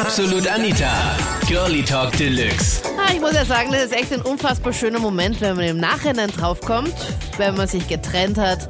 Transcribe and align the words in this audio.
Absolut 0.00 0.48
Anita. 0.48 1.16
Girlie 1.46 1.84
Talk 1.84 2.16
Deluxe. 2.16 2.82
Ah, 2.98 3.12
ich 3.14 3.20
muss 3.20 3.32
ja 3.32 3.44
sagen, 3.44 3.70
das 3.70 3.84
ist 3.84 3.92
echt 3.92 4.12
ein 4.12 4.22
unfassbar 4.22 4.72
schöner 4.72 4.98
Moment, 4.98 5.40
wenn 5.40 5.54
man 5.54 5.66
im 5.66 5.78
Nachhinein 5.78 6.30
draufkommt, 6.30 6.92
wenn 7.36 7.56
man 7.56 7.68
sich 7.68 7.86
getrennt 7.86 8.36
hat, 8.36 8.68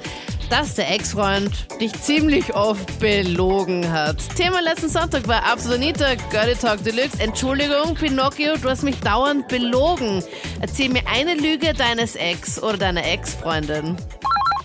dass 0.51 0.75
der 0.75 0.93
Ex-Freund 0.93 1.81
dich 1.81 1.95
ziemlich 1.95 2.55
oft 2.55 3.01
belogen 3.01 3.91
hat. 3.91 4.19
Thema 4.37 4.61
letzten 4.61 4.91
Sonntag 4.91 5.27
war 5.27 5.51
Absolut 5.51 5.79
Anita, 5.79 6.15
Girlie 6.31 6.57
Talk 6.57 6.85
Deluxe. 6.85 7.19
Entschuldigung, 7.23 7.95
Pinocchio, 7.95 8.59
du 8.59 8.69
hast 8.69 8.83
mich 8.83 9.01
dauernd 9.01 9.49
belogen. 9.49 10.23
Erzähl 10.61 10.91
mir 10.91 11.05
eine 11.11 11.37
Lüge 11.37 11.73
deines 11.73 12.17
Ex 12.17 12.63
oder 12.63 12.77
deiner 12.77 13.05
Ex-Freundin. 13.07 13.97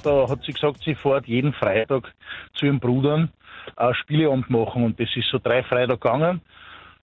Da 0.04 0.28
hat 0.28 0.40
sie 0.46 0.52
gesagt, 0.52 0.82
sie 0.84 0.96
fährt 0.96 1.26
jeden 1.26 1.54
Freitag 1.54 2.14
zu 2.54 2.66
ihren 2.66 2.82
Brüdern 2.82 3.32
ein 3.76 3.94
Spieleabend 3.96 4.50
machen 4.50 4.84
und 4.84 5.00
das 5.00 5.10
ist 5.16 5.30
so 5.30 5.40
drei 5.42 5.64
Freitag 5.64 6.02
gegangen. 6.02 6.42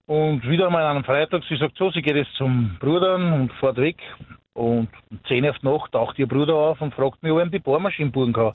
Und 0.06 0.48
wieder 0.48 0.70
mal 0.70 0.84
an 0.84 0.96
einem 0.96 1.04
Freitag, 1.04 1.42
sie 1.48 1.56
sagt 1.56 1.76
so, 1.78 1.90
sie 1.90 2.00
geht 2.02 2.14
jetzt 2.16 2.34
zum 2.34 2.76
Brudern 2.78 3.32
und 3.32 3.52
fährt 3.54 3.76
weg. 3.76 3.96
Und 4.54 4.88
um 5.10 5.20
10 5.28 5.48
auf 5.50 5.58
die 5.58 5.66
Nacht 5.66 5.92
taucht 5.92 6.18
ihr 6.18 6.26
Bruder 6.26 6.54
auf 6.54 6.80
und 6.80 6.94
fragt 6.94 7.22
mich, 7.22 7.30
ob 7.30 7.38
ich 7.40 7.44
ihm 7.44 7.50
die 7.50 7.58
Bohrmaschine 7.58 8.10
buchen 8.10 8.32
kann. 8.32 8.52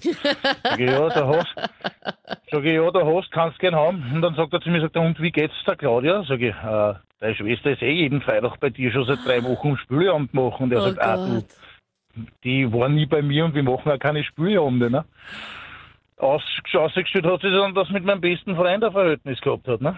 Sag 0.64 0.80
ich, 0.80 0.90
ja, 0.90 1.10
da 1.10 1.28
hast, 1.28 1.54
sag 2.50 2.64
ich, 2.64 2.74
ja, 2.74 2.90
da 2.90 3.06
hast, 3.06 3.32
kannst 3.32 3.60
gern 3.60 3.76
haben. 3.76 4.04
Und 4.16 4.22
dann 4.24 4.34
sagt 4.34 4.52
er 4.52 4.62
zu 4.62 4.70
mir, 4.72 4.82
sagt 4.82 4.96
er, 4.96 5.04
und 5.04 5.22
wie 5.22 5.32
geht's 5.32 5.54
der 5.68 5.76
Claudia? 5.76 6.24
Sag 6.24 6.40
ich, 6.42 6.56
äh, 6.56 6.94
deine 7.20 7.36
Schwester 7.36 7.72
ist 7.72 7.84
eh 7.84 7.92
jeden 7.92 8.22
Freitag 8.22 8.60
bei 8.60 8.72
dir 8.72 8.92
schon 8.92 9.06
seit 9.06 9.24
drei 9.26 9.44
Wochen 9.44 9.72
um 9.72 9.78
Spieleabend 9.78 10.34
machen. 10.34 10.64
Und 10.64 10.72
er 10.74 10.80
Oh 10.80 10.86
sagt, 10.86 11.02
ah, 11.04 11.18
du, 11.18 11.36
Gott. 11.36 11.46
die 12.44 12.74
war 12.74 12.90
nie 12.90 13.06
bei 13.06 13.22
mir 13.22 13.46
und 13.46 13.54
wir 13.54 13.62
machen 13.62 13.92
auch 13.92 14.00
keine 14.00 14.24
Spieleabende. 14.24 14.90
Ne? 14.90 15.06
Aus, 16.22 16.44
ausgestellt 16.74 17.26
hat 17.26 17.42
sie 17.42 17.52
dann, 17.52 17.74
mit 17.92 18.06
meinem 18.06 18.22
besten 18.22 18.56
Freund 18.56 18.84
ein 18.84 18.92
Verhältnis 18.92 19.42
gehabt 19.42 19.68
hat. 19.68 19.82
Ne? 19.82 19.98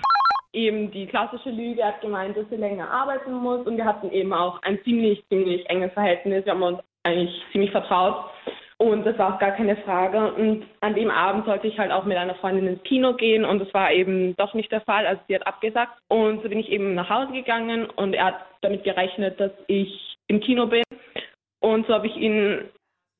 eben 0.54 0.91
die 0.91 1.08
klassische 1.08 1.49
Lüge, 1.49 1.82
er 1.82 1.90
hat 1.90 2.02
gemeint, 2.02 2.38
dass 2.38 2.48
sie 2.49 2.55
länger 2.55 2.90
arbeiten 2.90 3.34
muss 3.34 3.66
und 3.66 3.76
wir 3.76 3.86
hatten 3.86 4.12
eben 4.12 4.32
auch 4.34 4.62
ein 4.62 4.79
ziemlich, 4.84 5.24
ziemlich 5.27 5.68
enges 5.70 5.91
Verhältnis. 5.94 6.46
Wir 6.46 6.54
haben 6.54 6.63
uns 6.63 6.79
eigentlich 7.04 7.41
ziemlich 7.51 7.71
vertraut 7.71 8.29
und 8.77 9.05
das 9.05 9.18
war 9.18 9.34
auch 9.34 9.40
gar 9.40 9.51
keine 9.51 9.76
Frage. 9.77 10.34
Und 10.34 10.66
an 10.82 10.94
dem 10.94 11.10
Abend 11.10 11.46
sollte 11.46 11.68
ich 11.68 11.77
halt 11.79 11.91
auch 11.91 12.05
mit 12.05 12.18
einer 12.18 12.35
Freundin 12.35 12.68
ins 12.68 12.84
Kino 12.84 13.13
gehen 13.13 13.46
und 13.46 13.60
das 13.60 13.74
war 13.74 13.91
eben 13.91 14.35
doch 14.35 14.54
nicht 14.54 14.71
der 14.71 14.82
Fall, 14.82 15.07
also 15.07 15.21
sie 15.27 15.35
hat 15.35 15.48
abgesagt. 15.48 15.94
Und 16.07 16.44
so 16.44 16.49
bin 16.49 16.60
ich 16.60 16.70
eben 16.70 16.94
nach 16.94 17.10
Hause 17.10 17.34
gegangen 17.34 17.88
und 17.90 18.13
er 18.13 18.26
hat 18.26 18.46
damit 18.62 18.84
gerechnet, 18.84 19.40
dass 19.40 19.51
ich 19.68 20.18
im 20.27 20.40
Kino 20.40 20.68
bin 20.68 20.84
und 21.60 21.88
so 21.88 21.94
habe 21.94 22.07
ich 22.07 22.16
ihn 22.16 22.70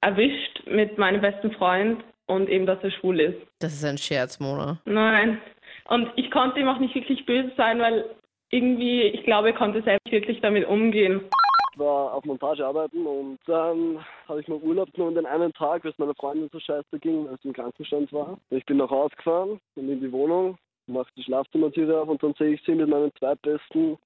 erwischt 0.02 0.64
mit 0.68 0.98
meinem 0.98 1.22
besten 1.22 1.52
Freund 1.52 2.04
und 2.28 2.50
eben, 2.50 2.66
dass 2.66 2.84
er 2.84 2.92
schwul 2.92 3.20
ist. 3.20 3.38
Das 3.60 3.74
ist 3.74 3.86
ein 3.86 3.98
Scherz, 3.98 4.40
Mona. 4.40 4.80
Nein. 4.86 5.42
Und 5.86 6.10
ich 6.16 6.32
konnte 6.32 6.60
ihm 6.60 6.68
auch 6.68 6.80
nicht 6.80 6.96
wirklich 6.96 7.26
böse 7.26 7.52
sein, 7.58 7.80
weil 7.80 8.06
irgendwie, 8.50 9.04
ich 9.04 9.24
glaube, 9.24 9.50
er 9.50 9.56
konnte 9.56 9.82
selbst 9.82 10.12
wirklich 10.12 10.40
damit 10.42 10.66
umgehen. 10.68 11.22
Ich 11.74 11.80
war 11.80 12.14
auf 12.14 12.24
Montage 12.24 12.66
arbeiten 12.66 13.06
und 13.06 13.40
dann 13.48 14.06
habe 14.28 14.40
ich 14.40 14.48
mal 14.48 14.60
Urlaub 14.60 14.94
genommen 14.94 15.16
den 15.16 15.26
einen 15.26 15.52
Tag, 15.54 15.84
weil 15.84 15.92
es 15.92 15.98
meiner 15.98 16.14
Freundin 16.14 16.50
so 16.52 16.60
scheiße 16.60 17.00
ging, 17.00 17.26
weil 17.26 17.38
sie 17.42 17.48
im 17.48 17.54
Krankenstand 17.54 18.14
war. 18.14 18.38
Ich 18.52 18.66
bin 18.66 18.78
nach 18.78 18.92
Hause 18.92 19.16
gefahren 19.16 19.60
und 19.76 19.90
in 19.90 20.00
die 20.00 20.12
Wohnung, 20.12 20.58
mache 20.86 21.10
die 21.18 21.24
Schlafzimmertür 21.24 22.02
auf 22.02 22.10
und 22.10 22.22
dann 22.22 22.36
sehe 22.38 22.54
ich 22.54 22.62
sie 22.64 22.76
mit 22.76 22.88
meinen 22.88 23.12
zwei 23.18 23.34
besten 23.36 23.98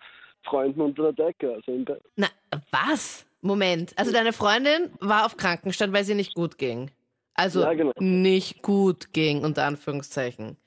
Freunden 0.44 0.80
unter 0.80 1.12
der 1.12 1.26
Decke, 1.28 1.56
also 1.56 1.72
im 1.74 1.84
Bett. 1.84 2.02
Na, 2.16 2.28
was? 2.72 3.26
Moment. 3.42 3.94
Also 3.98 4.12
deine 4.14 4.34
Freundin 4.34 4.92
war 5.00 5.26
auf 5.26 5.38
Krankenstand, 5.38 5.94
weil 5.94 6.06
sie 6.06 6.16
nicht 6.16 6.36
gut 6.36 6.58
ging. 6.58 6.90
Also 7.38 7.62
Ja, 7.62 7.74
genau. 7.74 7.94
nicht 8.00 8.62
gut 8.62 9.14
ging, 9.14 9.44
unter 9.44 9.64
Anführungszeichen. 9.66 10.58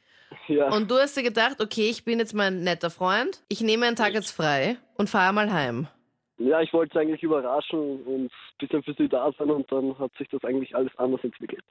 Ja, 0.46 0.68
Und 0.72 0.90
du 0.90 0.94
hast 0.96 1.16
dir 1.16 1.22
gedacht, 1.24 1.60
okay, 1.60 1.90
ich 1.90 2.04
bin 2.04 2.18
jetzt 2.20 2.34
mein 2.34 2.62
netter 2.62 2.90
Freund, 2.90 3.42
ich 3.48 3.60
nehme 3.60 3.86
einen 3.86 3.96
Tag 3.96 4.14
jetzt 4.14 4.30
frei 4.30 4.76
und 4.94 5.10
fahre 5.10 5.32
mal 5.32 5.52
heim. 5.52 5.88
ja 6.38 6.60
ich 6.60 6.72
wollte 6.72 6.92
sie 6.94 7.00
eigentlich 7.00 7.22
überraschen 7.22 8.02
und 8.04 8.24
ein 8.26 8.30
bisschen 8.60 8.82
für 8.84 8.94
sie 8.94 9.08
da 9.08 9.30
sein 9.36 9.50
und 9.50 9.70
dann 9.72 9.98
hat 9.98 10.12
sich 10.16 10.28
das 10.28 10.42
eigentlich 10.44 10.74
alles 10.74 10.92
anders 10.96 11.22
entwickelt. 11.24 11.62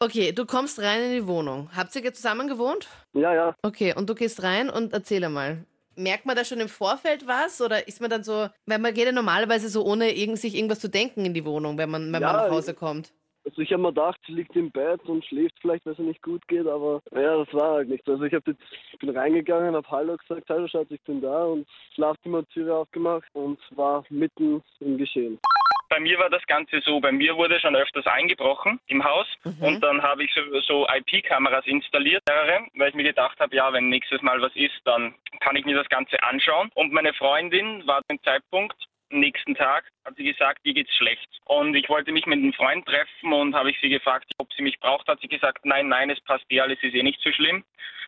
Okay, 0.00 0.32
du 0.32 0.44
kommst 0.46 0.80
rein 0.80 1.00
in 1.04 1.12
die 1.12 1.26
Wohnung. 1.28 1.70
Habt 1.76 1.94
ihr 1.94 2.12
zusammen 2.12 2.48
gewohnt? 2.48 2.88
Ja, 3.12 3.32
ja, 3.32 3.54
Okay, 3.62 3.94
und 3.96 4.10
du 4.10 4.16
gehst 4.16 4.42
rein 4.42 4.68
und 4.68 4.92
erzähl 4.92 5.28
mal. 5.28 5.64
Merkt 5.94 6.26
man 6.26 6.34
da 6.34 6.44
schon 6.44 6.58
im 6.58 6.68
Vorfeld 6.68 7.26
was 7.28 7.60
oder 7.60 7.86
ist 7.86 8.00
man 8.00 8.10
dann 8.10 8.24
so, 8.24 8.48
weil 8.66 8.78
man 8.78 8.94
geht 8.94 9.04
ja 9.06 9.12
normalerweise 9.12 9.68
so 9.68 9.84
ohne 9.84 10.10
irgend, 10.10 10.38
sich 10.38 10.56
irgendwas 10.56 10.80
zu 10.80 10.88
denken 10.88 11.24
in 11.24 11.34
die 11.34 11.44
Wohnung, 11.44 11.78
wenn 11.78 11.90
man, 11.90 12.04
wenn 12.04 12.10
man 12.12 12.22
Ja, 12.22 12.32
nach 12.32 12.50
Hause 12.50 12.74
kommt? 12.74 13.12
Also 13.44 13.60
ich 13.60 13.72
habe 13.72 13.82
mir 13.82 13.88
gedacht, 13.88 14.20
sie 14.26 14.32
liegt 14.32 14.54
im 14.54 14.70
Bett 14.70 15.02
und 15.04 15.24
schläft 15.24 15.54
vielleicht, 15.60 15.84
weil 15.84 15.94
es 15.94 15.98
ihr 15.98 16.04
nicht 16.04 16.22
gut 16.22 16.46
geht, 16.46 16.66
aber 16.66 17.02
ja, 17.12 17.36
das 17.44 17.52
war 17.52 17.72
halt 17.74 17.88
nichts. 17.88 18.08
Also 18.08 18.22
ich 18.24 18.34
hab 18.34 18.46
jetzt, 18.46 18.62
bin 19.00 19.10
reingegangen, 19.10 19.74
habe 19.74 19.90
Hallo 19.90 20.16
gesagt, 20.16 20.48
Hallo 20.48 20.68
Schatz, 20.68 20.90
ich 20.90 21.02
bin 21.02 21.20
da 21.20 21.44
und 21.44 21.66
Schlafzimmertüre 21.94 22.74
aufgemacht 22.74 23.28
und 23.32 23.58
war 23.76 24.04
mitten 24.10 24.62
im 24.80 24.96
Geschehen. 24.96 25.38
Bei 25.88 26.00
mir 26.00 26.18
war 26.18 26.30
das 26.30 26.46
Ganze 26.46 26.80
so, 26.80 27.00
bei 27.00 27.12
mir 27.12 27.36
wurde 27.36 27.60
schon 27.60 27.76
öfters 27.76 28.06
eingebrochen 28.06 28.80
im 28.86 29.04
Haus 29.04 29.26
und 29.44 29.80
dann 29.82 30.02
habe 30.02 30.24
ich 30.24 30.32
so, 30.32 30.40
so 30.60 30.86
IP-Kameras 30.88 31.66
installiert, 31.66 32.22
mehrere, 32.26 32.66
weil 32.76 32.88
ich 32.88 32.94
mir 32.94 33.02
gedacht 33.02 33.38
habe, 33.40 33.54
ja, 33.54 33.70
wenn 33.74 33.90
nächstes 33.90 34.22
Mal 34.22 34.40
was 34.40 34.56
ist, 34.56 34.80
dann 34.84 35.14
kann 35.40 35.56
ich 35.56 35.66
mir 35.66 35.76
das 35.76 35.88
Ganze 35.90 36.22
anschauen. 36.22 36.70
Und 36.74 36.92
meine 36.92 37.12
Freundin 37.12 37.86
war 37.86 38.00
zum 38.08 38.22
Zeitpunkt, 38.22 38.74
am 38.74 38.91
nächsten 39.20 39.54
Tag, 39.54 39.84
hat 40.04 40.16
sie 40.16 40.24
gesagt, 40.24 40.60
ihr 40.64 40.74
geht's 40.74 40.94
schlecht. 40.96 41.28
Und 41.44 41.74
ich 41.74 41.88
wollte 41.88 42.12
mich 42.12 42.26
mit 42.26 42.38
einem 42.38 42.52
Freund 42.52 42.86
treffen 42.86 43.32
und 43.32 43.54
habe 43.54 43.70
ich 43.70 43.78
sie 43.80 43.88
gefragt, 43.88 44.32
ob 44.38 44.52
sie 44.52 44.62
mich 44.62 44.78
braucht, 44.80 45.06
hat 45.08 45.20
sie 45.20 45.28
gesagt, 45.28 45.64
nein, 45.64 45.88
nein, 45.88 46.10
es 46.10 46.20
passt 46.20 46.44
eh 46.50 46.60
alles, 46.60 46.78
ist 46.82 46.94
eh 46.94 47.02
nicht 47.02 47.20
so 47.22 47.30
schlimm. 47.32 47.64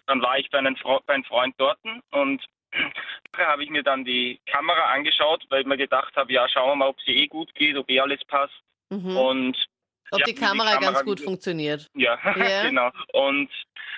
Dann 0.07 0.21
war 0.23 0.39
ich 0.39 0.51
bei 0.51 0.59
einem, 0.59 0.77
Fre 0.77 1.01
bei 1.07 1.15
einem 1.15 1.25
Freund 1.25 1.55
dort 1.59 1.79
und 2.11 2.45
habe 3.39 3.63
ich 3.65 3.71
mir 3.71 3.83
dann 3.83 4.05
die 4.05 4.41
Kamera 4.47 4.93
angeschaut, 4.93 5.45
weil 5.49 5.61
ich 5.63 5.67
mir 5.67 5.77
gedacht 5.77 6.15
habe, 6.17 6.33
ja, 6.33 6.49
schauen 6.49 6.71
wir 6.71 6.77
mal, 6.77 6.89
ob 6.89 7.01
sie 7.03 7.13
eh 7.17 7.27
gut 7.27 7.55
geht, 7.55 7.77
ob 7.77 7.89
eh 7.89 8.01
alles 8.01 8.23
passt. 8.25 8.55
Mhm. 8.91 9.17
Und 9.17 9.67
Ob 10.11 10.23
die 10.25 10.33
hab 10.33 10.41
mir 10.41 10.47
Kamera 10.47 10.77
ganz 10.81 11.05
gut 11.05 11.21
funktioniert. 11.21 11.89
Ja, 11.95 12.19
Ja. 12.37 12.63
genau. 12.65 12.91
Und 13.13 13.51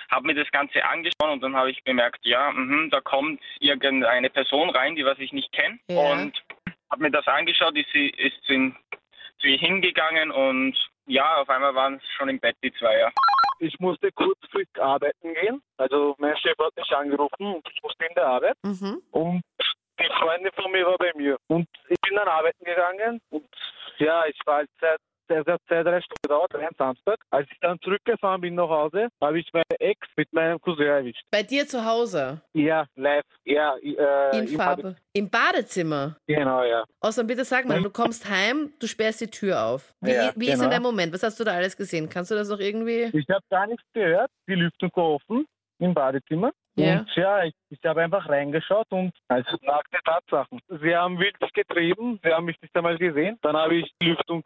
habe 0.09 0.27
mir 0.27 0.35
das 0.35 0.49
Ganze 0.51 0.83
angeschaut 0.85 1.29
und 1.29 1.41
dann 1.43 1.55
habe 1.55 1.69
ich 1.71 1.83
bemerkt, 1.83 2.25
ja, 2.25 2.51
mhm, 2.51 2.89
da 2.89 3.01
kommt 3.01 3.41
irgendeine 3.59 4.29
Person 4.29 4.69
rein, 4.69 4.95
die 4.95 5.03
was 5.05 5.19
ich 5.19 5.33
nicht 5.33 5.51
kenne. 5.51 5.79
Ja. 5.89 6.13
Und 6.13 6.41
habe 6.91 7.01
mir 7.01 7.11
das 7.11 7.27
angeschaut, 7.27 7.75
ist 7.77 7.89
sie 7.91 8.09
ist 8.09 8.37
sie 8.47 8.73
zu 9.39 9.47
ihr 9.47 9.57
hingegangen 9.57 10.31
und 10.31 10.75
ja, 11.05 11.37
auf 11.37 11.49
einmal 11.49 11.73
waren 11.75 11.95
es 11.95 12.03
schon 12.17 12.29
im 12.29 12.39
Bett 12.39 12.57
die 12.63 12.73
zwei. 12.73 12.97
Ja. 12.99 13.11
Ich 13.59 13.79
musste 13.79 14.11
kurzfristig 14.11 14.81
arbeiten 14.81 15.33
gehen. 15.33 15.61
Also 15.77 16.15
mein 16.19 16.37
Chef 16.37 16.57
hat 16.59 16.75
mich 16.75 16.91
angerufen 16.91 17.55
und 17.55 17.67
ich 17.71 17.81
musste 17.81 18.05
in 18.05 18.13
der 18.15 18.27
Arbeit. 18.27 18.57
Mhm. 18.63 19.01
Und 19.11 19.41
die 19.99 20.09
Freundin 20.19 20.51
von 20.53 20.71
mir 20.71 20.85
war 20.85 20.97
bei 20.97 21.11
mir. 21.15 21.37
Und 21.47 21.67
ich 21.89 21.99
bin 22.01 22.15
dann 22.15 22.27
arbeiten 22.27 22.63
gegangen 22.63 23.19
und 23.29 23.47
ja, 23.97 24.25
ich 24.27 24.39
war 24.45 24.57
halt 24.57 24.69
seit 24.79 24.99
sehr, 25.27 25.57
zwei, 25.67 25.83
drei 25.83 26.01
Stunden 26.01 26.21
gedauert, 26.23 26.55
ein 26.55 26.67
Samstag. 26.77 27.17
Als 27.29 27.47
ich 27.51 27.57
dann 27.61 27.79
zurückgefahren 27.81 28.41
bin 28.41 28.55
nach 28.55 28.69
Hause, 28.69 29.09
habe 29.21 29.39
ich 29.39 29.47
meine 29.53 29.79
Ex 29.79 29.99
mit 30.15 30.31
meinem 30.33 30.59
Cousin 30.61 30.85
erwischt. 30.87 31.23
Bei 31.31 31.43
dir 31.43 31.65
zu 31.67 31.83
Hause, 31.85 32.41
Ja, 32.53 32.85
live. 32.95 33.23
Ja, 33.45 33.75
äh, 33.77 34.39
in 34.39 34.47
Farbe. 34.49 34.95
Im 35.13 35.29
Badezimmer. 35.29 36.15
Bad- 36.27 36.37
Genau, 36.37 36.63
ja. 36.63 36.83
Außer 37.01 37.23
bitte 37.23 37.43
sag 37.45 37.65
mal, 37.65 37.81
du 37.81 37.89
kommst 37.89 38.29
heim, 38.29 38.73
du 38.79 38.87
sperrst 38.87 39.21
die 39.21 39.27
Tür 39.27 39.63
auf. 39.63 39.93
Wie, 40.01 40.11
Ja, 40.11 40.31
wie 40.35 40.45
ist 40.45 40.51
genau. 40.53 40.63
denn 40.63 40.71
der 40.71 40.79
Moment? 40.79 41.13
Was 41.13 41.23
hast 41.23 41.39
du 41.39 41.43
da 41.43 41.53
alles 41.53 41.75
gesehen? 41.75 42.09
Kannst 42.09 42.31
du 42.31 42.35
das 42.35 42.49
noch 42.49 42.59
irgendwie? 42.59 43.09
Ich 43.13 43.27
habe 43.29 43.41
gar 43.49 43.67
nichts 43.67 43.83
gehört. 43.93 44.29
Die 44.47 44.55
Lüftung 44.55 44.91
war 44.95 45.11
offen 45.15 45.45
im 45.79 45.93
Badezimmer. 45.93 46.51
Ja. 46.75 46.99
Und 46.99 47.09
ja, 47.15 47.43
ich, 47.43 47.53
ich 47.69 47.79
habe 47.85 48.01
einfach 48.03 48.29
reingeschaut 48.29 48.85
und 48.91 49.11
also 49.27 49.57
nackte 49.63 49.97
Tatsachen. 50.05 50.59
Sie 50.69 50.95
haben 50.95 51.17
wild 51.19 51.35
getrieben, 51.53 52.19
sie 52.23 52.31
haben 52.31 52.45
mich 52.45 52.61
nicht 52.61 52.75
einmal 52.75 52.97
gesehen. 52.99 53.37
Dann 53.41 53.55
habe 53.57 53.75
ich 53.77 53.91
die 53.99 54.09
Lüftung 54.09 54.43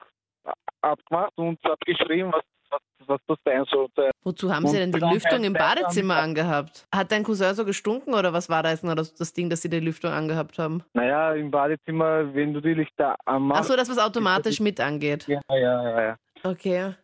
abgemacht 0.81 1.31
und 1.35 1.59
habe 1.63 1.77
geschrieben, 1.85 2.31
was, 2.31 2.43
was, 2.69 2.81
was 3.07 3.19
das 3.27 3.37
sein 3.45 3.63
sollte. 3.69 4.11
Wozu 4.23 4.53
haben 4.53 4.67
sie 4.67 4.77
denn 4.77 4.91
die 4.91 4.99
Lüftung 4.99 5.43
im 5.43 5.53
Badezimmer 5.53 6.17
angehabt? 6.17 6.87
Hat 6.93 7.11
dein 7.11 7.23
Cousin 7.23 7.53
so 7.55 7.65
gestunken 7.65 8.13
oder 8.13 8.33
was 8.33 8.49
war 8.49 8.63
da 8.63 8.71
jetzt 8.71 8.83
noch 8.83 8.95
das, 8.95 9.13
das 9.13 9.33
Ding, 9.33 9.49
dass 9.49 9.61
sie 9.61 9.69
die 9.69 9.79
Lüftung 9.79 10.11
angehabt 10.11 10.59
haben? 10.59 10.83
Naja, 10.93 11.33
im 11.33 11.51
Badezimmer, 11.51 12.33
wenn 12.33 12.53
du 12.53 12.61
die 12.61 12.73
Lichter 12.73 13.15
Ach 13.25 13.33
anmachst. 13.33 13.69
so, 13.69 13.75
das 13.75 13.89
was 13.89 13.97
automatisch 13.99 14.59
mit 14.59 14.79
angeht. 14.79 15.27
Ja, 15.27 15.41
ja, 15.49 15.57
ja, 15.57 16.01
ja. 16.01 16.15
Okay. 16.43 16.95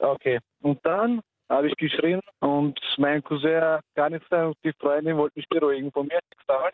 Okay. 0.00 0.38
Und 0.62 0.78
dann 0.84 1.20
habe 1.52 1.68
ich 1.68 1.76
geschrien 1.76 2.20
und 2.40 2.80
mein 2.96 3.22
Cousin 3.22 3.60
hat 3.60 3.84
gar 3.94 4.10
nichts 4.10 4.28
gesagt 4.28 4.46
und 4.46 4.56
die 4.64 4.72
Freundin 4.80 5.16
wollte 5.16 5.38
mich 5.38 5.48
beruhigen 5.48 5.92
von 5.92 6.06
mir. 6.06 6.18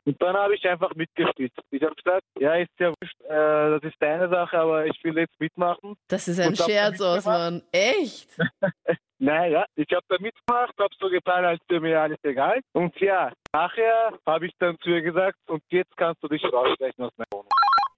Und 0.05 0.23
dann 0.23 0.37
habe 0.37 0.55
ich 0.55 0.67
einfach 0.69 0.95
mitgespielt. 0.95 1.53
Ich 1.71 1.83
habe 1.83 1.95
gesagt, 1.95 2.23
ja, 2.39 2.55
ist 2.55 2.71
ja 2.79 2.89
wurscht, 2.89 3.21
äh, 3.23 3.71
das 3.79 3.83
ist 3.83 3.97
deine 4.01 4.29
Sache, 4.29 4.59
aber 4.59 4.87
ich 4.87 5.03
will 5.05 5.19
jetzt 5.19 5.39
mitmachen. 5.41 5.95
Das 6.09 6.29
ist 6.29 6.41
ein 6.41 6.49
Und 6.49 6.59
Scherz, 6.59 7.01
Osman. 7.01 7.63
Echt? 7.73 8.29
Naja, 9.21 9.67
ich 9.75 9.89
habe 9.91 10.05
da 10.09 10.17
mitgemacht, 10.21 10.73
habe 10.79 10.95
so 11.01 11.09
getan, 11.09 11.45
als 11.45 11.61
wäre 11.69 11.81
mir 11.81 12.01
alles 12.01 12.19
egal. 12.23 12.61
Und 12.73 12.97
ja, 13.01 13.33
nachher 13.53 14.17
habe 14.25 14.47
ich 14.47 14.53
dann 14.61 14.79
zu 14.79 14.91
ihr 14.91 15.03
gesagt, 15.03 15.37
und 15.49 15.61
jetzt 15.71 15.97
kannst 15.97 16.23
du 16.23 16.29
dich 16.29 16.45
rausstreichen 16.45 17.05
aus 17.05 17.11
meiner 17.17 17.27
Wohnung. 17.33 17.49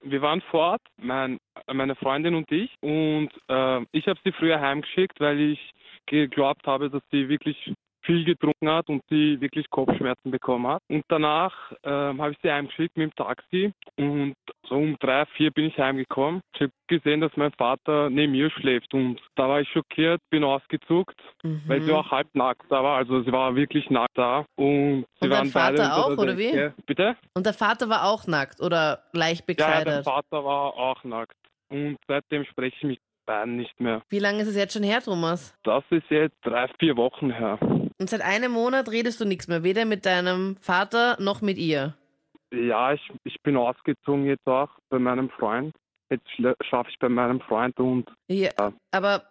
Wir 0.01 0.19
waren 0.23 0.41
fort, 0.49 0.81
mein, 0.97 1.37
meine 1.71 1.95
Freundin 1.95 2.33
und 2.33 2.51
ich, 2.51 2.73
und 2.81 3.29
äh, 3.49 3.85
ich 3.91 4.07
habe 4.07 4.19
sie 4.23 4.31
früher 4.31 4.59
heimgeschickt, 4.59 5.19
weil 5.19 5.39
ich 5.39 5.59
geglaubt 6.05 6.65
habe, 6.67 6.89
dass 6.89 7.01
sie 7.11 7.29
wirklich 7.29 7.73
viel 8.03 8.25
getrunken 8.25 8.67
hat 8.67 8.89
und 8.89 9.03
sie 9.09 9.39
wirklich 9.41 9.69
Kopfschmerzen 9.69 10.31
bekommen 10.31 10.65
hat. 10.67 10.81
Und 10.89 11.03
danach 11.07 11.53
ähm, 11.83 12.19
habe 12.19 12.31
ich 12.31 12.37
sie 12.41 12.51
heimgeschickt 12.51 12.97
mit 12.97 13.11
dem 13.11 13.15
Taxi 13.15 13.71
und 13.95 14.33
so 14.67 14.75
um 14.75 14.95
drei, 14.99 15.25
vier 15.37 15.51
bin 15.51 15.65
ich 15.65 15.77
heimgekommen. 15.77 16.41
Ich 16.55 16.61
habe 16.61 16.71
gesehen, 16.87 17.21
dass 17.21 17.31
mein 17.35 17.51
Vater 17.53 18.09
neben 18.09 18.31
mir 18.31 18.49
schläft 18.49 18.91
und 18.95 19.19
da 19.35 19.47
war 19.47 19.61
ich 19.61 19.69
schockiert, 19.69 20.19
bin 20.31 20.43
ausgezuckt, 20.43 21.15
Mhm. 21.43 21.61
weil 21.67 21.81
sie 21.83 21.91
auch 21.91 22.09
halb 22.09 22.27
nackt 22.33 22.65
da 22.69 22.83
war. 22.83 22.97
Also 22.97 23.21
sie 23.21 23.31
war 23.31 23.55
wirklich 23.55 23.87
nackt 23.91 24.17
da 24.17 24.45
und 24.55 25.05
sie 25.19 25.25
Und 25.25 25.29
dein 25.29 25.31
waren 25.31 25.47
Vater 25.49 25.77
beide 25.77 25.93
auch, 25.93 26.07
der 26.09 26.17
oder 26.19 26.37
wie? 26.39 26.51
Decke. 26.51 26.73
Bitte? 26.87 27.15
Und 27.35 27.45
der 27.45 27.53
Vater 27.53 27.87
war 27.87 28.05
auch 28.05 28.25
nackt 28.25 28.61
oder 28.61 29.03
leicht 29.13 29.47
Ja, 29.47 29.53
ja, 29.53 29.83
der 29.83 29.83
bekleidet. 29.83 30.05
Vater 30.05 30.43
war 30.43 30.73
auch 30.73 31.03
nackt. 31.03 31.35
Und 31.69 31.97
seitdem 32.07 32.45
spreche 32.45 32.75
ich 32.77 32.83
mit 32.83 32.99
beiden 33.31 33.55
nicht 33.57 33.79
mehr. 33.79 34.01
Wie 34.09 34.19
lange 34.19 34.41
ist 34.41 34.47
es 34.49 34.55
jetzt 34.55 34.73
schon 34.73 34.83
her, 34.83 35.01
Thomas? 35.01 35.53
Das 35.63 35.83
ist 35.89 36.09
jetzt 36.09 36.35
drei, 36.43 36.67
vier 36.79 36.97
Wochen 36.97 37.31
her. 37.31 37.57
Und 37.61 38.09
seit 38.09 38.21
einem 38.21 38.51
Monat 38.51 38.89
redest 38.91 39.19
du 39.21 39.25
nichts 39.25 39.47
mehr, 39.47 39.63
weder 39.63 39.85
mit 39.85 40.05
deinem 40.05 40.57
Vater 40.57 41.17
noch 41.19 41.41
mit 41.41 41.57
ihr. 41.57 41.95
Ja, 42.51 42.93
ich, 42.93 43.01
ich 43.23 43.41
bin 43.43 43.55
ausgezogen 43.57 44.25
jetzt 44.25 44.45
auch 44.47 44.69
bei 44.89 44.99
meinem 44.99 45.29
Freund. 45.29 45.73
Jetzt 46.09 46.27
schaffe 46.69 46.89
ich 46.89 46.99
bei 46.99 47.07
meinem 47.09 47.39
Freund 47.41 47.79
und 47.79 48.09
Ja, 48.27 48.49
Ja. 48.59 48.73
aber 48.91 49.23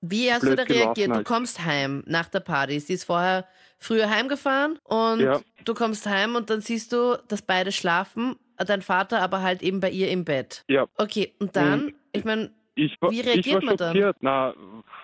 wie 0.00 0.32
hast 0.32 0.42
du 0.42 0.54
da 0.56 0.64
reagiert? 0.64 1.10
Du 1.10 1.14
halt. 1.14 1.26
kommst 1.26 1.64
heim 1.64 2.02
nach 2.06 2.28
der 2.28 2.40
Party. 2.40 2.80
Sie 2.80 2.94
ist 2.94 3.04
vorher 3.04 3.46
früher 3.78 4.10
heimgefahren 4.10 4.78
und 4.84 5.20
Ja. 5.20 5.40
du 5.64 5.74
kommst 5.74 6.06
heim 6.06 6.34
und 6.34 6.50
dann 6.50 6.60
siehst 6.60 6.92
du, 6.92 7.16
dass 7.28 7.42
beide 7.42 7.70
schlafen, 7.70 8.36
dein 8.56 8.82
Vater 8.82 9.22
aber 9.22 9.42
halt 9.42 9.62
eben 9.62 9.78
bei 9.80 9.90
ihr 9.90 10.10
im 10.10 10.24
Bett. 10.24 10.64
ja, 10.68 10.86
Okay, 10.98 11.34
und 11.38 11.54
dann, 11.54 11.84
Und- 11.86 11.94
ich 12.12 12.24
meine, 12.24 12.50
ich 12.76 12.96
Wie 13.00 13.20
ich 13.20 13.26
reagiert 13.26 13.54
war 13.56 13.62
man 13.64 13.76
dann? 13.76 14.14
Na, 14.20 14.54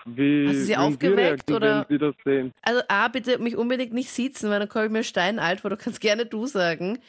wie, 0.05 0.47
Hast 0.47 0.55
du 0.55 0.61
sie 0.61 0.71
wie 0.73 0.77
aufgeweckt, 0.77 1.49
reagieren, 1.49 1.55
oder? 1.55 1.85
Sie 1.89 1.97
das 1.97 2.15
sehen? 2.23 2.51
also 2.61 2.81
A, 2.87 3.07
bitte 3.07 3.37
mich 3.39 3.57
unbedingt 3.57 3.93
nicht 3.93 4.09
sitzen, 4.09 4.49
weil 4.49 4.59
dann 4.59 4.69
komme 4.69 4.85
ich 4.85 4.91
mir 4.91 5.03
steinalt 5.03 5.61
vor, 5.61 5.69
du 5.69 5.77
kannst 5.77 5.99
gerne 5.99 6.25
du 6.25 6.45
sagen. 6.45 6.99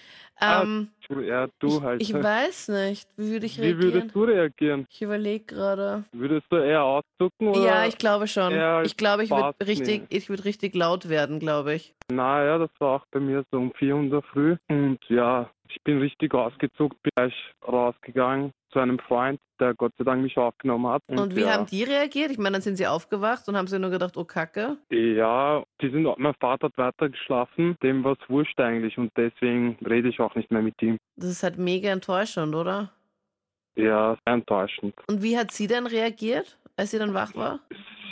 Ähm, 0.41 0.89
Ja, 1.09 1.47
du 1.61 1.83
halt. 1.83 2.03
ich 2.03 2.13
weiß 2.13 2.69
nicht, 2.69 3.09
wie 3.17 3.31
würde 3.31 3.47
ich 3.47 3.59
wie 3.59 3.67
reagieren? 3.67 3.93
würdest 3.95 4.15
du 4.17 4.25
reagieren? 4.25 4.87
Ich 4.91 5.03
überlege 5.03 5.45
gerade. 5.45 6.05
Würdest 6.13 6.47
du 6.51 6.57
eher 6.57 6.83
auszucken 6.83 7.49
oder? 7.49 7.61
Ja, 7.65 7.87
ich 7.87 7.99
glaube 7.99 8.27
schon. 8.27 8.53
Ich 8.85 8.97
glaube, 8.97 9.23
ich 9.25 9.31
würde 9.31 9.55
richtig, 9.61 9.87
nehmen? 9.87 10.07
ich 10.11 10.29
würde 10.29 10.45
richtig 10.45 10.75
laut 10.75 11.09
werden, 11.09 11.39
glaube 11.39 11.75
ich. 11.75 11.95
Naja, 12.11 12.59
das 12.59 12.71
war 12.81 12.97
auch 12.97 13.07
bei 13.13 13.21
mir 13.21 13.45
so 13.53 13.59
um 13.59 13.73
4 13.75 13.95
Uhr 13.95 14.23
Früh. 14.23 14.57
Und 14.69 14.99
ja, 15.09 15.51
ich 15.75 15.83
bin 15.83 15.99
richtig 15.99 16.33
ausgezuckt, 16.35 17.03
bin 17.03 17.13
gleich 17.17 17.35
rausgegangen 17.67 18.53
zu 18.71 18.81
einem 18.81 18.99
Freund, 18.99 19.41
der 19.61 19.75
Gott 19.75 19.93
sei 19.99 20.05
Dank 20.05 20.23
mich 20.23 20.37
aufgenommen 20.37 20.89
hat. 20.89 21.03
Und, 21.07 21.37
wie 21.37 21.43
ja, 21.43 21.53
haben 21.53 21.67
die 21.67 21.85
reagiert? 21.85 22.31
Ich 22.31 22.39
meine, 22.39 22.55
dann 22.55 22.63
sind 22.63 22.77
sie 22.77 22.87
aufgewacht 22.87 23.49
und 23.49 23.57
haben 23.57 23.67
sich 23.67 23.79
nur 23.79 23.91
gedacht, 23.91 24.17
oh 24.17 24.25
Kacke. 24.25 24.77
Ja, 24.91 25.63
die 25.81 25.91
sind, 25.91 26.07
mein 26.19 26.35
Vater 26.41 26.67
hat 26.67 26.79
weiter 26.79 27.09
geschlafen, 27.09 27.77
dem 27.83 28.03
war 28.05 28.17
es 28.21 28.29
wurscht 28.29 28.59
eigentlich 28.61 28.99
und 28.99 29.13
deswegen 29.17 29.79
rede 29.87 30.09
ich 30.09 30.21
auch 30.21 30.35
nicht 30.35 30.51
mehr 30.51 30.63
mit 30.63 30.81
ihm. 30.83 30.99
Das 31.17 31.31
ist 31.31 31.43
halt 31.43 31.59
mega 31.59 31.91
enttäuschend, 31.91 32.55
oder? 32.55 32.91
Ja, 33.77 34.17
sehr 34.25 34.35
enttäuschend. 34.35 34.95
Und 35.09 35.23
wie 35.23 35.37
hat 35.37 35.53
sie 35.53 35.67
dann 35.67 35.87
reagiert, 35.87 36.59
als 36.77 36.91
sie 36.91 36.99
dann 36.99 37.15
wach 37.15 37.35
war? 37.35 37.61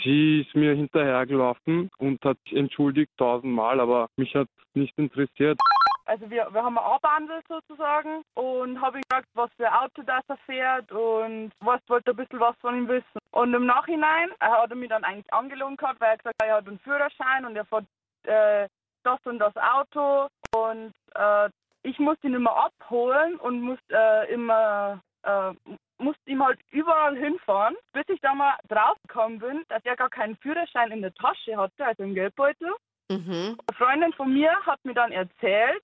Sie 0.03 0.41
ist 0.41 0.55
mir 0.55 0.73
hinterhergelaufen 0.75 1.89
und 1.97 2.23
hat 2.25 2.37
sich 2.43 2.57
entschuldigt 2.57 3.11
tausendmal, 3.17 3.79
aber 3.79 4.07
mich 4.17 4.35
hat 4.35 4.47
nicht 4.73 4.93
interessiert. 4.97 5.57
Also 6.05 6.29
wir, 6.29 6.47
wir 6.51 6.63
haben 6.63 6.77
abhandelt 6.77 7.45
sozusagen 7.47 8.23
und 8.35 8.81
habe 8.81 8.97
ihm 8.97 9.03
gesagt, 9.09 9.27
was 9.33 9.49
für 9.57 9.67
ein 9.67 9.73
Auto 9.73 10.01
das 10.03 10.23
er 10.27 10.37
fährt 10.45 10.91
und 10.91 11.51
was 11.59 11.79
wollte 11.87 12.11
ein 12.11 12.17
bisschen 12.17 12.39
was 12.39 12.55
von 12.59 12.75
ihm 12.77 12.87
wissen. 12.87 13.19
Und 13.31 13.53
im 13.53 13.65
Nachhinein 13.65 14.29
äh, 14.39 14.45
hat 14.45 14.69
er 14.69 14.75
mich 14.75 14.89
dann 14.89 15.03
eigentlich 15.03 15.31
angelogen 15.33 15.77
gehabt, 15.77 16.01
weil 16.01 16.11
er 16.11 16.17
gesagt 16.17 16.35
hat, 16.41 16.47
er 16.47 16.55
hat 16.55 16.67
einen 16.67 16.79
Führerschein 16.79 17.45
und 17.45 17.55
er 17.55 17.65
fährt 17.65 17.85
äh, 18.23 18.67
das 19.03 19.19
und 19.25 19.39
das 19.39 19.55
Auto 19.55 20.27
und 20.55 20.93
äh, 21.15 21.49
ich 21.83 21.99
musste 21.99 22.27
ihn 22.27 22.35
immer 22.35 22.55
abholen 22.55 23.35
und 23.37 23.61
musste 23.61 23.93
äh, 23.93 24.33
immer 24.33 25.01
äh, 25.23 25.53
musste 25.97 26.29
ihm 26.29 26.43
halt 26.43 26.59
überall 26.71 27.15
hinfahren, 27.15 27.75
bis 27.93 28.03
ich 28.09 28.19
da 28.21 28.33
mal 28.33 28.55
draufgekommen 28.67 29.39
bin, 29.39 29.63
dass 29.69 29.83
er 29.85 29.95
gar 29.95 30.09
keinen 30.09 30.35
Führerschein 30.37 30.91
in 30.91 31.01
der 31.01 31.13
Tasche 31.13 31.55
hatte, 31.55 31.85
also 31.85 32.03
im 32.03 32.13
Geldbeutel. 32.13 32.73
Mhm. 33.09 33.57
Eine 33.67 33.77
Freundin 33.77 34.13
von 34.13 34.33
mir 34.33 34.51
hat 34.65 34.83
mir 34.83 34.93
dann 34.93 35.11
erzählt, 35.11 35.83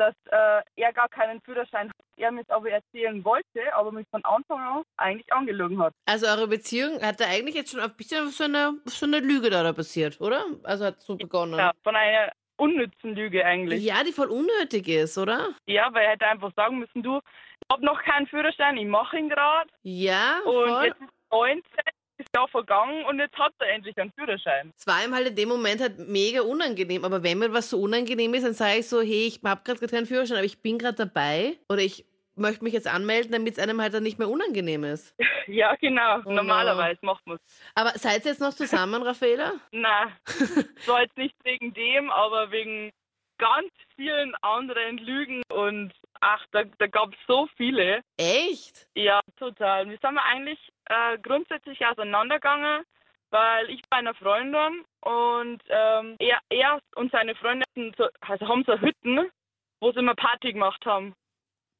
dass 0.00 0.14
äh, 0.30 0.62
er 0.76 0.92
gar 0.92 1.08
keinen 1.08 1.40
Führerschein 1.42 1.88
hat. 1.88 1.96
Er 2.16 2.32
mir 2.32 2.42
es 2.42 2.50
aber 2.50 2.70
erzählen 2.70 3.24
wollte, 3.24 3.74
aber 3.74 3.92
mich 3.92 4.06
von 4.10 4.24
Anfang 4.24 4.58
an 4.60 4.82
eigentlich 4.96 5.32
angelogen 5.32 5.80
hat. 5.82 5.94
Also 6.06 6.26
eure 6.26 6.48
Beziehung 6.48 7.00
hat 7.02 7.20
da 7.20 7.26
eigentlich 7.26 7.54
jetzt 7.54 7.70
schon 7.70 7.80
ein 7.80 7.94
bisschen 7.96 8.28
so 8.28 8.44
eine, 8.44 8.74
so 8.86 9.06
eine 9.06 9.20
Lüge 9.20 9.50
da, 9.50 9.62
da 9.62 9.72
passiert, 9.72 10.20
oder? 10.20 10.44
Also 10.64 10.86
hat 10.86 11.00
so 11.00 11.16
begonnen. 11.16 11.58
Ja, 11.58 11.72
von 11.82 11.94
einer 11.94 12.32
unnützen 12.56 13.14
Lüge 13.14 13.44
eigentlich. 13.44 13.82
Ja, 13.82 14.04
die 14.04 14.12
voll 14.12 14.28
unnötig 14.30 14.88
ist, 14.88 15.16
oder? 15.18 15.48
Ja, 15.66 15.88
weil 15.92 16.04
er 16.04 16.10
hätte 16.12 16.26
einfach 16.26 16.52
sagen 16.54 16.78
müssen, 16.78 17.02
du, 17.02 17.18
ich 17.18 17.72
habe 17.72 17.84
noch 17.84 18.02
keinen 18.02 18.26
Führerschein, 18.26 18.76
ich 18.76 18.86
mache 18.86 19.18
ihn 19.18 19.28
gerade. 19.28 19.70
Ja, 19.82 20.40
Und 20.44 20.68
voll. 20.68 20.84
jetzt 20.86 21.00
ist 21.00 21.30
19, 21.30 21.62
ist 22.20 22.28
Jahr 22.34 22.48
vergangen 22.48 23.04
und 23.06 23.18
jetzt 23.18 23.36
hat 23.36 23.52
er 23.58 23.70
endlich 23.70 23.96
einen 23.98 24.12
Führerschein. 24.12 24.72
Es 24.76 24.86
war 24.86 25.04
ihm 25.04 25.14
halt 25.14 25.28
in 25.28 25.36
dem 25.36 25.48
Moment 25.48 25.80
halt 25.80 25.98
mega 25.98 26.42
unangenehm. 26.42 27.04
Aber 27.04 27.22
wenn 27.22 27.38
mir 27.38 27.52
was 27.52 27.70
so 27.70 27.80
unangenehm 27.80 28.34
ist, 28.34 28.44
dann 28.44 28.54
sage 28.54 28.78
ich 28.80 28.88
so, 28.88 29.00
hey, 29.00 29.26
ich 29.26 29.40
habe 29.44 29.62
gerade 29.64 29.86
keinen 29.88 30.06
Führerschein, 30.06 30.36
aber 30.36 30.46
ich 30.46 30.60
bin 30.62 30.78
gerade 30.78 30.96
dabei. 30.96 31.56
Oder 31.68 31.80
ich 31.80 32.04
möchte 32.36 32.64
mich 32.64 32.72
jetzt 32.72 32.86
anmelden, 32.86 33.32
damit 33.32 33.54
es 33.54 33.62
einem 33.62 33.80
halt 33.80 33.94
dann 33.94 34.02
nicht 34.02 34.18
mehr 34.18 34.28
unangenehm 34.28 34.84
ist. 34.84 35.14
Ja, 35.46 35.74
genau. 35.74 36.20
Oh, 36.26 36.30
Normalerweise 36.30 37.00
macht 37.02 37.26
man 37.26 37.36
es. 37.36 37.60
Aber 37.74 37.90
seid 37.98 38.24
ihr 38.24 38.30
jetzt 38.30 38.40
noch 38.40 38.54
zusammen, 38.54 39.02
Raffaela? 39.02 39.54
Nein, 39.72 40.12
war 40.86 41.02
jetzt 41.02 41.16
nicht 41.16 41.34
wegen 41.42 41.74
dem, 41.74 42.08
aber 42.08 42.52
wegen 42.52 42.92
ganz 43.38 43.72
vielen 43.96 44.32
anderen 44.42 44.98
Lügen 44.98 45.42
und 45.52 45.92
ach, 46.20 46.44
da, 46.52 46.62
da 46.78 46.86
gab 46.86 47.12
es 47.12 47.18
so 47.26 47.48
viele. 47.56 48.02
Echt? 48.16 48.86
Ja, 48.94 49.20
total. 49.38 49.88
Wir 49.88 49.98
sind 50.00 50.18
eigentlich 50.18 50.58
äh, 50.90 51.18
grundsätzlich 51.18 51.84
auseinandergegangen, 51.86 52.84
weil 53.30 53.70
ich 53.70 53.80
bei 53.88 53.98
einer 53.98 54.14
Freundin 54.14 54.84
und 55.00 55.62
ähm, 55.68 56.16
er, 56.18 56.40
er 56.50 56.80
und 56.96 57.12
seine 57.12 57.34
Freundin 57.36 57.94
so, 57.96 58.08
also 58.20 58.48
haben 58.48 58.64
so 58.66 58.78
Hütten, 58.78 59.30
wo 59.80 59.92
sie 59.92 60.00
immer 60.00 60.14
Party 60.14 60.52
gemacht 60.52 60.84
haben. 60.84 61.14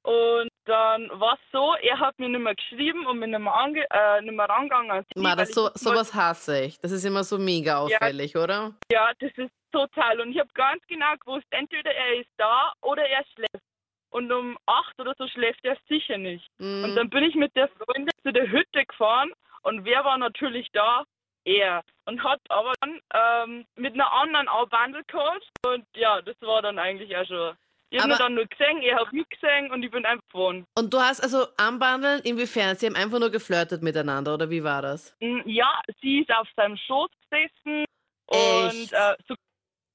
Und 0.02 0.48
dann 0.64 1.10
war 1.20 1.34
es 1.34 1.40
so, 1.52 1.74
er 1.82 1.98
hat 1.98 2.18
mir 2.18 2.28
nicht 2.28 2.40
mehr 2.40 2.54
geschrieben 2.54 3.06
und 3.06 3.18
mir 3.18 3.26
nicht 3.26 3.38
mehr, 3.38 3.54
ange, 3.54 3.84
äh, 3.90 4.22
nicht 4.22 4.34
mehr 4.34 4.48
rangegangen. 4.48 5.04
Ma, 5.16 5.36
das 5.36 5.50
so, 5.50 5.68
sowas 5.74 6.14
hasse 6.14 6.62
ich. 6.62 6.78
Das 6.80 6.90
ist 6.90 7.04
immer 7.04 7.22
so 7.22 7.36
mega 7.36 7.78
auffällig, 7.78 8.34
oder? 8.36 8.74
Ja, 8.90 9.10
das 9.18 9.32
ist 9.36 9.52
total. 9.72 10.20
Und 10.20 10.30
ich 10.30 10.38
habe 10.38 10.48
ganz 10.54 10.82
genau 10.86 11.14
gewusst, 11.18 11.46
entweder 11.50 11.92
er 11.92 12.20
ist 12.20 12.30
da 12.38 12.72
oder 12.80 13.02
er 13.02 13.24
schläft. 13.34 13.69
Und 14.10 14.30
um 14.32 14.58
acht 14.66 14.98
oder 15.00 15.14
so 15.16 15.26
schläft 15.28 15.64
er 15.64 15.76
sicher 15.88 16.18
nicht. 16.18 16.46
Mhm. 16.58 16.85
Und 16.85 16.96
dann 16.96 17.11
bin 17.11 17.25
ich 17.25 17.35
mit 17.35 17.54
der 17.56 17.68
Freundin 17.68 18.12
zu 18.23 18.32
der 18.32 18.50
Hütte 18.50 18.85
gefahren 18.85 19.32
und 19.62 19.85
wer 19.85 20.04
war 20.04 20.18
natürlich 20.18 20.68
da? 20.73 21.04
Er. 21.44 21.82
Und 22.04 22.23
hat 22.23 22.40
aber 22.50 22.75
dann 22.80 23.00
ähm, 23.14 23.66
mit 23.76 23.94
einer 23.94 24.12
anderen 24.12 24.46
auch 24.49 24.68
Bundle 24.68 25.02
gehabt. 25.06 25.49
Und 25.64 25.87
ja, 25.96 26.20
das 26.20 26.37
war 26.42 26.61
dann 26.61 26.78
eigentlich 26.78 27.16
auch 27.16 27.25
schon. 27.26 27.56
Ich 27.92 28.00
habe 28.00 28.14
dann 28.16 28.35
nur 28.35 28.46
gesehen, 28.46 28.82
er 28.82 29.00
hat 29.00 29.12
mich 29.12 29.28
gesehen 29.28 29.70
und 29.73 29.82
ich 29.82 29.90
bin 29.90 30.04
einfach 30.04 30.23
gefahren. 30.32 30.64
Und 30.76 30.92
du 30.94 30.99
hast 31.00 31.20
also 31.20 31.46
anbandeln, 31.56 32.20
inwiefern? 32.23 32.76
Sie 32.76 32.87
haben 32.87 32.94
einfach 32.94 33.18
nur 33.18 33.30
geflirtet 33.30 33.82
miteinander, 33.82 34.35
oder 34.35 34.49
wie 34.50 34.62
war 34.62 34.80
das? 34.82 35.16
Mm, 35.20 35.40
Ja, 35.44 35.80
sie 36.00 36.20
ist 36.20 36.30
auf 36.32 36.46
seinem 36.56 36.76
Schoß 36.76 37.11
gesessen 37.30 37.85
Echt? 38.30 38.92
und 38.92 38.92
äh, 38.92 39.16
so, 39.26 39.35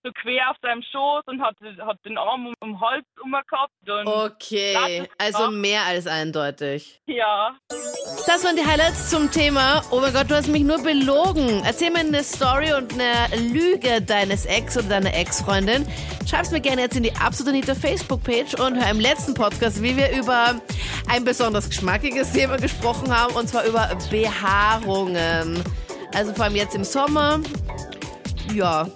so 0.05 0.11
quer 0.11 0.51
auf 0.51 0.57
seinem 0.61 0.83
Schoß 0.83 1.23
und 1.25 1.41
hat, 1.41 1.55
hat 1.79 1.97
den 2.05 2.17
Arm 2.17 2.47
um 2.47 2.53
den 2.63 2.79
Hals 2.79 3.05
umgehabt. 3.21 3.73
Okay, 4.05 5.07
also 5.17 5.49
mehr 5.49 5.81
als 5.83 6.05
eindeutig. 6.05 7.01
ja, 7.07 7.55
Das 8.27 8.43
waren 8.43 8.55
die 8.55 8.65
Highlights 8.65 9.09
zum 9.09 9.31
Thema. 9.31 9.81
Oh 9.89 9.99
mein 9.99 10.13
Gott, 10.13 10.29
du 10.29 10.35
hast 10.35 10.47
mich 10.47 10.63
nur 10.63 10.81
belogen. 10.81 11.63
Erzähl 11.65 11.89
mir 11.89 11.99
eine 11.99 12.23
Story 12.23 12.73
und 12.73 12.93
eine 12.93 13.35
Lüge 13.51 14.01
deines 14.01 14.45
Ex 14.45 14.77
oder 14.77 14.89
deiner 14.89 15.13
Ex-Freundin. 15.13 15.87
Schreib's 16.29 16.51
mir 16.51 16.61
gerne 16.61 16.83
jetzt 16.83 16.95
in 16.95 17.03
die 17.03 17.15
Absolut 17.15 17.53
Anita 17.53 17.73
Facebook-Page 17.73 18.59
und 18.59 18.75
hör 18.75 18.91
im 18.91 18.99
letzten 18.99 19.33
Podcast, 19.33 19.81
wie 19.81 19.97
wir 19.97 20.11
über 20.15 20.55
ein 21.09 21.23
besonders 21.25 21.67
geschmackiges 21.69 22.31
Thema 22.31 22.57
gesprochen 22.57 23.15
haben, 23.15 23.33
und 23.35 23.47
zwar 23.49 23.65
über 23.65 23.89
Behaarungen. 24.11 25.63
Also 26.13 26.33
vor 26.33 26.45
allem 26.45 26.55
jetzt 26.55 26.75
im 26.75 26.83
Sommer. 26.83 27.39
Ja, 28.53 28.87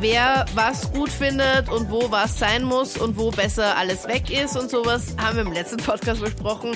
wer 0.00 0.44
was 0.54 0.92
gut 0.92 1.10
findet 1.10 1.68
und 1.68 1.90
wo 1.90 2.10
was 2.10 2.38
sein 2.38 2.64
muss 2.64 2.96
und 2.96 3.16
wo 3.16 3.30
besser 3.30 3.76
alles 3.76 4.06
weg 4.06 4.30
ist 4.30 4.56
und 4.56 4.70
sowas, 4.70 5.14
haben 5.16 5.36
wir 5.36 5.44
im 5.44 5.52
letzten 5.52 5.78
Podcast 5.78 6.20
besprochen. 6.20 6.72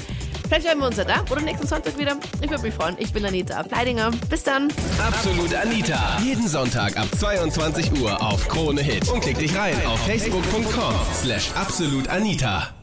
Vielleicht 0.49 0.67
hören 0.67 0.81
wir 0.81 0.87
uns 0.89 0.97
ja 0.97 1.05
da 1.05 1.25
oder 1.31 1.41
nächsten 1.41 1.67
Sonntag 1.67 1.97
wieder. 1.97 2.17
Ich 2.41 2.51
würde 2.51 2.65
mich 2.65 2.75
freuen. 2.75 2.97
Ich 2.99 3.13
bin 3.13 3.25
Anita 3.25 3.57
Ableidinger. 3.57 4.11
Bis 4.29 4.43
dann. 4.43 4.69
Absolut 4.99 5.55
Anita. 5.55 6.19
Jeden 6.25 6.49
Sonntag 6.49 6.97
ab 6.97 7.07
22 7.17 8.01
Uhr 8.01 8.21
auf 8.21 8.49
Krone 8.49 8.83
Hit. 8.83 9.09
Und 9.11 9.21
klick 9.21 9.39
dich 9.39 9.57
rein 9.57 9.77
auf 9.87 10.01
facebook.com 10.07 10.95
slash 11.23 11.53
absolutanita. 11.55 12.80